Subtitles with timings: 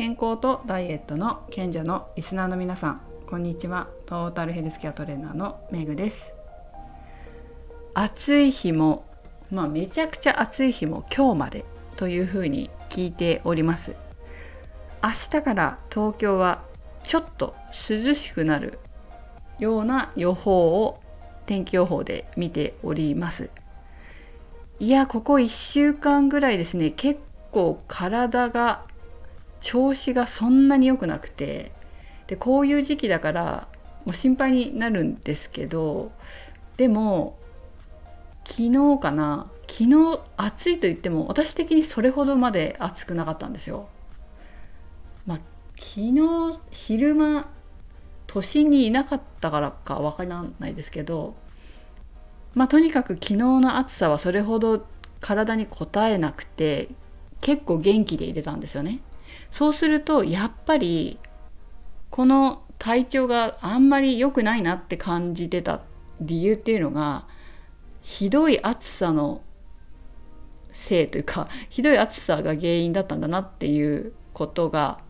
[0.00, 3.88] 健康とダイエットの賢者のリスナーの皆さんこんにちは。
[4.06, 6.32] トータルヘルスケアトレーナーのメグです。
[7.92, 9.04] 暑い日も
[9.50, 11.66] まあめちゃくちゃ暑い日も今日まで
[11.96, 13.94] というふうに聞いております。
[15.04, 16.62] 明日から東京は
[17.02, 17.54] ちょっと
[17.86, 18.78] 涼しくなる
[19.58, 21.02] ような予報を
[21.44, 23.50] 天気予報で見ております。
[24.78, 27.20] いやここ1週間ぐらいですね結
[27.52, 28.86] 構体が
[29.60, 31.72] 調子がそんなに良くなくて
[32.26, 33.68] でこういう時期だから
[34.04, 36.12] もう心配になるんですけど
[36.76, 37.38] でも
[38.46, 43.88] 昨日かな昨日暑いと言っても私的にそれほどまで暑くなかったんですよ。
[45.26, 45.40] まあ、
[45.78, 47.48] 昨日昼間
[48.26, 51.34] 都心にいなかったからかわからないですけど
[52.54, 54.86] まあとにかく昨日の暑さはそれほど
[55.20, 56.88] 体に応えなくて
[57.40, 59.00] 結構元気で入れたんですよね。
[59.50, 61.18] そうするとやっぱり
[62.10, 65.82] この体調があんまり良くないなって感じてた
[66.20, 67.26] 理由っていうのが
[68.02, 69.42] ひどい暑さの
[70.72, 75.00] せいというかひどい暑さが原因だったんだなっていうことが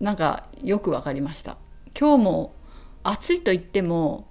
[0.00, 1.56] なんかよく分かりました。
[1.98, 2.54] 今日も
[3.02, 4.28] 暑いと言っても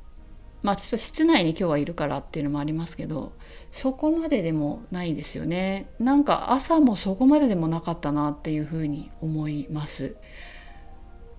[0.63, 3.33] まあちょっと室内に今日はいるからっていうのもありますけど
[3.73, 5.87] そこまででもないですよね。
[5.99, 10.15] なんか朝もそこまででもなかったなっていうふうに思います。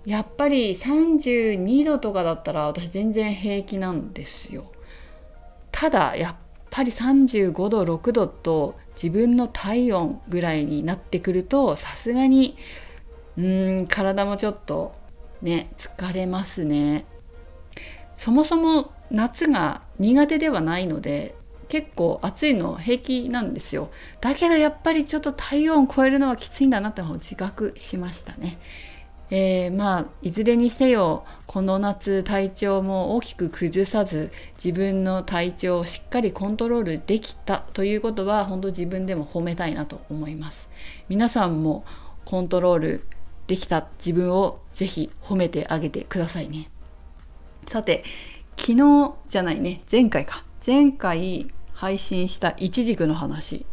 [0.04, 4.66] やっぱり32度とかだったら私全然平気なんですよ。
[5.72, 6.34] ただやっ
[6.70, 12.56] ぱり35度6度と自分の体温ぐらいになってくるとさすがに
[13.38, 14.94] うん体もちょっと
[15.40, 17.06] ね疲れますね。
[18.18, 21.34] そもそも夏が苦手ではないので
[21.68, 23.90] 結構暑いの平気なんですよ。
[24.20, 28.58] だけどやっぱりちょっと体温超えるのはきついんだなって自覚しましたね。
[29.30, 34.30] えー、まあいずれにせよこの夏体調も大きく崩さず
[34.62, 40.68] 自分の体調をしっかりコントロールできたということは本当自分でも褒めたいなと思います。
[41.08, 41.84] 皆さんも
[42.24, 43.06] コントロール
[43.46, 46.70] できた自分をぜひ褒めてあげてくださいね。
[47.70, 48.04] さて
[48.56, 49.82] 昨日じゃないね。
[49.90, 50.44] 前回か。
[50.66, 53.66] 前回配信したいちじくの話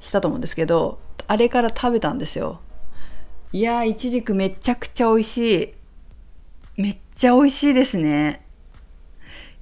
[0.00, 2.60] したと思うんですけどあれから食べたんですよ。
[3.52, 5.74] いやーいちじくめちゃくちゃ美味しい。
[6.80, 8.46] めっちゃ美味しいですね。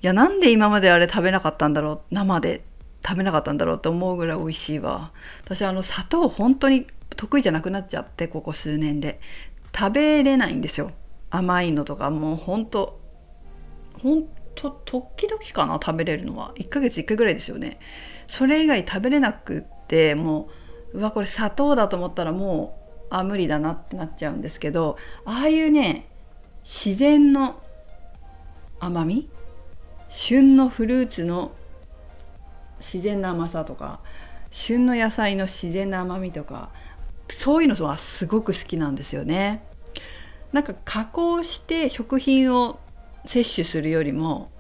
[0.03, 2.15] いやなんで今まであれ食べなかったんだろう。
[2.15, 2.63] 生で
[3.05, 5.13] 食べなかったんだろうって思うぐらい美味しいわ。
[5.45, 6.87] 私あの砂糖本当に
[7.17, 9.21] 得意じゃなくなっちゃってここ数年で。
[9.77, 10.93] 食べれないんですよ。
[11.31, 13.01] 甘いのとかもうほんと
[14.03, 14.27] ほん
[14.61, 16.53] と時々かな食べれるのは。
[16.57, 17.79] 1ヶ月1回ぐらいですよね。
[18.27, 20.49] それ以外食べれなくっても
[20.93, 26.11] ううわこれ砂糖だと思ったらもうあ無理だなってなっちゃうんですけどああいうね
[26.65, 27.63] 自然の
[28.81, 29.31] 甘み？
[30.11, 31.53] 旬のフルーツの
[32.81, 34.01] 自然な甘さとか
[34.51, 36.71] 旬の野菜の自然な甘みとか
[37.31, 39.63] そういうのはすごく好きなんですよね。
[40.53, 42.81] なんか加工して食品を
[43.27, 44.51] 摂取するよりも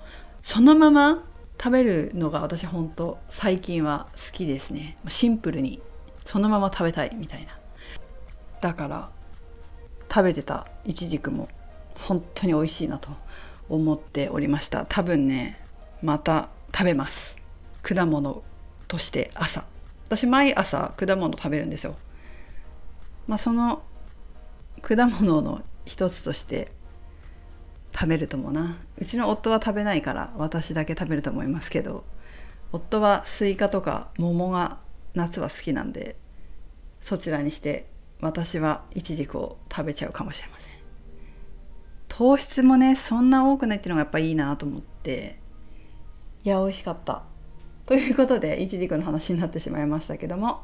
[0.43, 1.25] そのまま
[1.59, 4.97] 食べるのが私本当最近は好きですね。
[5.09, 5.83] シンプルに。
[6.25, 7.59] そのまま食べたいみたいな。
[8.61, 9.11] だから
[10.11, 11.49] 食べてたいちじくも
[11.95, 13.09] 本当に美味しいなと
[13.69, 14.87] 思っておりました。
[14.87, 15.61] 多分ね
[16.03, 17.35] また食べます。
[17.83, 18.43] 果物
[18.87, 19.65] として朝。
[20.09, 21.97] 私毎朝果物食べるんですよ。
[23.27, 23.83] まあその
[24.83, 26.71] 果物の一つとして
[27.99, 28.79] 食べると思うな。
[28.99, 32.05] うちの夫は食べないから私だけ食べると思いますけど
[32.71, 34.79] 夫はスイカとか桃が
[35.15, 36.17] 夏は好きなんで
[37.01, 37.87] そちらにして
[38.21, 40.73] 私はイチジクを食べちゃうかもしれません。
[42.09, 45.39] 糖質もねそんな多くないっていうのがやっぱいいなと思って
[46.45, 47.23] いや美味しかった。
[47.87, 50.63] ということでイチジクの話になってしまいましたけども。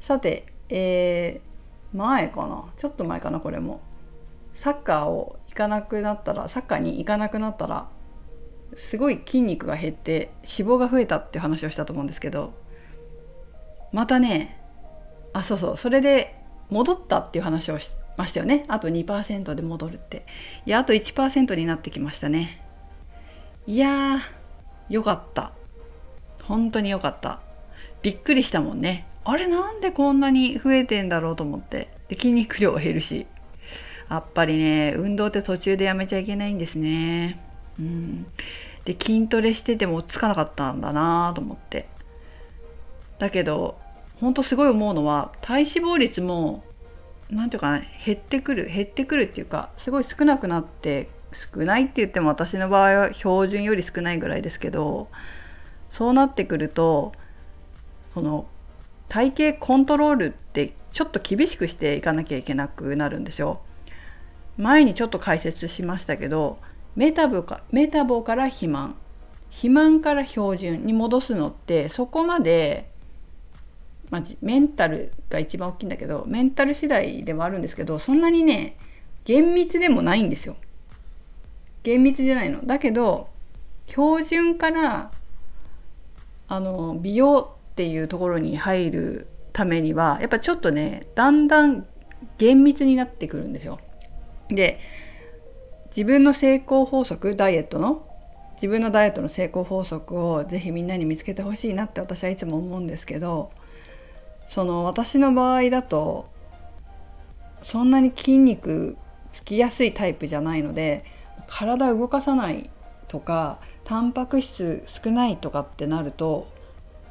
[0.00, 2.64] さてえー、前かな？
[2.78, 3.80] ちょっと前かなこれも。
[4.54, 7.88] サッカーを行かなくなったらサッカーに行かなくなったら
[8.76, 12.54] すごい筋肉が減って脂肪が増えたっていう話をしたと思うんですけど
[13.92, 14.60] またね
[15.32, 18.64] あそうそうそれで戻ったっていう話をしましたよね。
[18.68, 20.24] あと2%で戻るって。
[20.66, 22.64] いやあと1%になってきましたね。
[23.66, 25.52] いやーよかった。
[26.42, 27.40] 本当によかった。
[28.02, 29.06] びっくりしたもんね。
[29.24, 31.88] あれなんでこんなに増えてんだろうと思って。
[32.08, 33.26] で筋肉量減るし。
[34.10, 37.40] やっぱりね運動って途中でやめちゃいけないんですね。
[37.78, 38.26] うん。
[38.84, 41.88] で筋トレしててもつかなかったんだなと思って。
[43.18, 43.78] だけど
[44.20, 46.64] ほんとすごい思うのは体脂肪率も
[47.30, 51.08] 何て言うかな減ってくる減ってくるっていうかすごい少なくなって
[51.54, 55.08] 少ないって言っても私の場合は標準より少ないぐらいですけど
[55.90, 57.12] そうなってくると
[58.14, 58.46] その
[59.08, 63.60] 体型コントロールってちょっと厳しくしていかなきゃいけなくなるんですよ。
[64.58, 66.58] 前にちょっと解説しましたけど
[66.96, 68.96] メタボかメタボから肥満
[69.50, 72.90] 肥満から標準に戻すのってそこまで、
[74.10, 78.76] まあ、メンタルが一番大きいんだけどメンタル次第でもあるんですけどそんなにね
[79.24, 80.56] 厳密でもないんですよ。
[81.82, 82.66] 厳密じゃないの。
[82.66, 83.28] だけど
[83.86, 85.10] 標準から
[86.48, 91.86] あの美容っていうところに入るためにはやっぱちょっとねだんだん
[92.38, 93.78] 厳密になってくるんですよ。
[94.54, 94.80] で
[95.96, 98.06] 自分の成功法則ダイエットの
[98.54, 103.50] 自分のダイエットの成功法則をぜひみんなに見つけてほしいなって私はいつも思うんですけど
[104.48, 106.28] その私の場合だと
[107.62, 108.96] そんなに筋肉
[109.32, 111.04] つきやすいタイプじゃないので
[111.46, 112.70] 体動かさない
[113.08, 116.48] とかタンパク質少ないとかってなると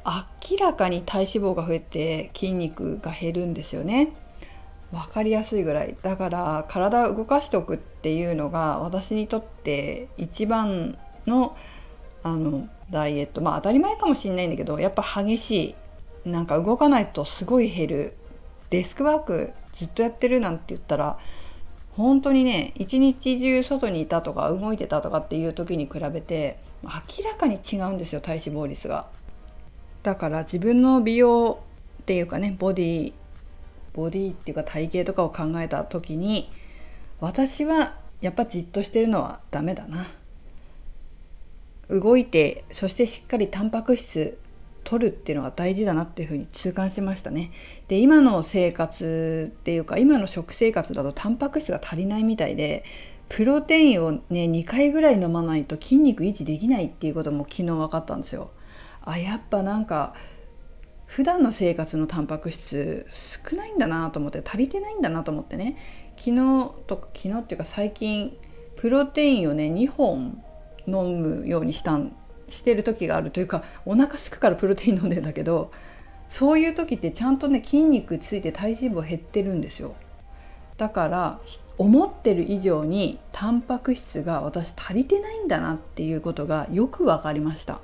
[0.06, 4.14] 明らかに体脂肪が増えて筋肉が減るんですよね。
[4.92, 5.96] 分かりやすいぐらい。
[6.02, 10.98] だから体を動かしておくっていうのが私にとって一番
[11.28, 11.56] の
[12.24, 13.42] あのダイエット。
[13.42, 16.30] まあ当たり前かもしれないんだけどやっぱ激しい。
[16.30, 18.14] なんか動かないとすごい減る。
[18.70, 21.18] デスクワークずっとやってるなんて言ったら
[21.96, 29.08] 本当にね一日中外にいたとか動いてたとかっていう時に比べて明らかに違うんですよ体脂肪率が。
[30.04, 31.60] だから自分の美容
[32.02, 33.14] っていうかねボディ
[33.94, 36.52] ボディっていうか体型とかを考えた時に
[37.20, 40.08] 私はやっぱじっとしてるのはダメだな。
[41.90, 44.38] 動いてそしてしっかりタンパク質
[44.84, 47.52] 取るっていうのが大事だなっていうふうに痛感しましたね。
[47.88, 52.84] で今の生活っていうか今の食生活だとタンパク質が足りないみたいで
[53.28, 58.52] プロテインをね2回ぐらい飲まないと筋肉維持できないっていうことも昨日分かったんですよ。
[59.04, 60.14] あやっぱなんか
[61.10, 63.08] 普段の生活のタンパク質
[63.50, 65.76] 少ないんだなと思って足りてないんだなと思ってね。
[66.18, 68.38] 昨日とか昨日っていうか最近
[68.76, 70.44] プロテインをね2本
[70.86, 72.16] 飲むようにしたん
[72.50, 75.72] してる時があるというかお腹すくからプロテイン飲んでんだけど
[76.30, 79.96] そういう時ってちゃんとね筋肉ついて体脂肪減ってるんですよ。
[80.78, 81.40] だから
[81.80, 87.80] 思ってる以上にタンパク質が私足りてないんだなっていうことがよく分かりました。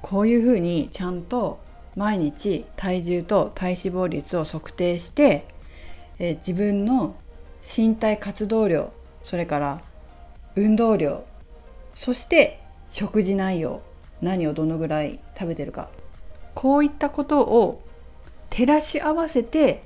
[0.00, 1.58] こういうふうにちゃんと
[1.96, 5.46] 毎日体重と体脂肪率を測定して、
[6.18, 7.16] え自分の
[7.76, 8.92] 身体活動量
[9.24, 9.80] それから
[10.56, 11.24] 運動量
[11.96, 12.60] そして
[12.90, 13.82] 食事内容
[14.20, 15.88] 何をどのぐらい食べてるか。
[16.54, 17.82] こういったことを
[18.50, 19.84] 照らし合わせて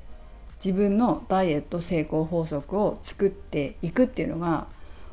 [0.64, 4.66] 自分のダイエット成功法則を作っていくっていうのが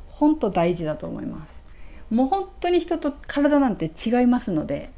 [0.08, 1.62] 本当大事だと思います。
[2.10, 4.92] もう本当に人と体なんて違いますので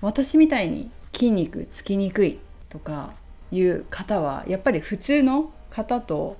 [0.00, 2.38] 私みたいに筋肉つきにくい
[2.68, 3.12] とか
[3.52, 6.36] いう方はやっぱり普通の方と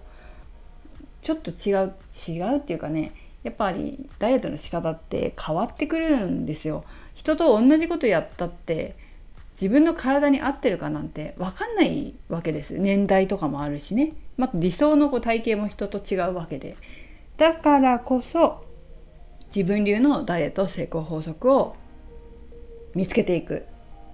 [1.22, 1.92] ちょっと違う
[2.28, 3.12] 違うっていうかね
[3.42, 6.84] やっぱりダイエットの仕方って変わってくるんですよ。
[7.14, 8.96] 人と同じことやったって
[9.52, 12.78] 自分の体に合ってるかなんて分かんないわけです。
[12.78, 16.76] 年代とかもあるしね、まあ、理想の体型も人と違うわけで。
[17.36, 18.64] だからこそ
[19.54, 21.76] 自分流のダイエット成功法則を
[22.94, 23.66] 見つけていく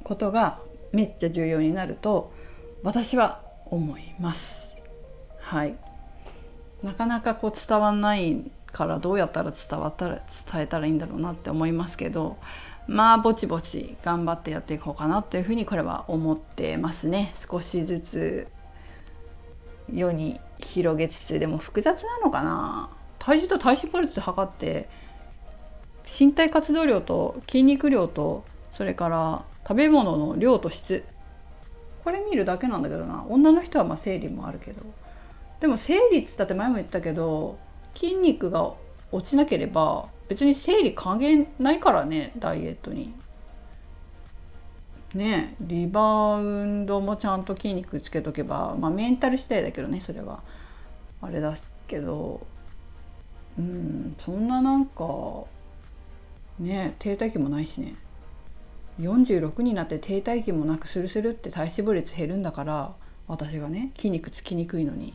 [0.05, 0.61] ことが
[0.93, 2.33] めっちゃ重要になると
[2.83, 4.77] 私は思います。
[5.41, 5.77] はい。
[6.83, 12.37] なかなかこう伝わんないからどうやったら伝わったら伝えたらいいんだろうなって思いますけど
[12.87, 17.35] まあぼちぼち頑張ってやっていこうかなっていうふうにこれは思ってますね。
[17.51, 18.49] 少しずつ
[19.93, 22.91] 世に広げつつでも複雑なのかな。
[23.19, 24.89] 体重と体脂肪率測って
[26.19, 28.45] 身体活動量と筋肉量と
[28.77, 31.05] それから食べ物の量と質。
[32.05, 33.25] これ見るだけなんだけどな。
[33.29, 34.83] 女の人はまあ生理もあるけど。
[35.61, 37.59] でも生理っつったって前も言ったけど
[37.95, 38.75] 筋肉が
[39.11, 43.15] 落ちなければ別に生理関係ないからねダイエットに。
[45.15, 50.43] ねリバウンドもちゃんと筋肉つけとけばまあメンタル次第だけどねそれは。
[51.23, 51.57] あれだ
[51.89, 52.47] けど
[53.59, 55.05] うんそんななんか
[56.59, 57.95] ね停滞期もないしね。
[59.01, 62.95] 46になって停滞期もなくスルスルって体脂肪率減るんだから
[63.29, 65.15] 私がね筋肉つきにくいのに、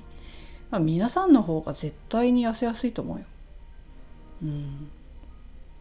[0.69, 3.25] まあ、皆さんの方が絶対に痩せやすいと思うよ。
[4.43, 4.89] うん、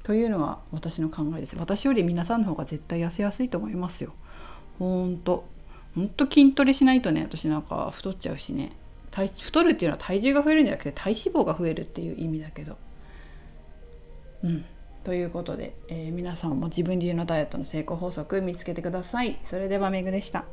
[0.02, 1.56] というのが私の考えです。
[1.56, 4.12] 私より皆さんの方が絶対痩せやすいと思いますよ。
[4.78, 5.44] ほんと。
[5.94, 8.72] ほんと筋トレしないとね私なんか太っちゃうしね。
[9.10, 12.76] 体太るっていうのは体重が増えるんじゃなくて体脂肪が増えるっていう意味だけど
[14.44, 14.64] うん
[15.04, 19.40] ということで、えー、皆さんも自分流のダイエットの成功法則見つけてください。
[19.48, 20.44] それではめぐでした。